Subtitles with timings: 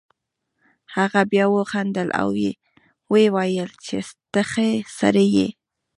[0.95, 2.27] هغه بیا وخندل او
[3.11, 3.97] ویې ویل چې
[4.31, 4.67] ته ښه
[4.99, 5.47] سړی یې.